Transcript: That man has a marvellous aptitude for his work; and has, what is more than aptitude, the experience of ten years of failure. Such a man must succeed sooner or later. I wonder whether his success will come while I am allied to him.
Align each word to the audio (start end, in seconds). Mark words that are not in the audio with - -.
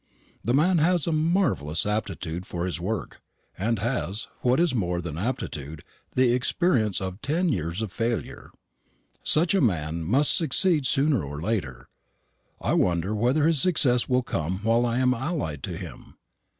That 0.43 0.55
man 0.55 0.79
has 0.79 1.05
a 1.05 1.11
marvellous 1.11 1.85
aptitude 1.85 2.47
for 2.47 2.65
his 2.65 2.79
work; 2.81 3.21
and 3.55 3.77
has, 3.77 4.27
what 4.41 4.59
is 4.59 4.73
more 4.73 4.99
than 4.99 5.15
aptitude, 5.15 5.83
the 6.15 6.33
experience 6.33 6.99
of 6.99 7.21
ten 7.21 7.49
years 7.49 7.83
of 7.83 7.91
failure. 7.91 8.49
Such 9.23 9.53
a 9.53 9.61
man 9.61 10.01
must 10.03 10.35
succeed 10.35 10.87
sooner 10.87 11.23
or 11.23 11.39
later. 11.39 11.87
I 12.59 12.73
wonder 12.73 13.13
whether 13.13 13.45
his 13.45 13.61
success 13.61 14.09
will 14.09 14.23
come 14.23 14.61
while 14.63 14.87
I 14.87 14.97
am 14.97 15.13
allied 15.13 15.61
to 15.65 15.77
him. 15.77 16.15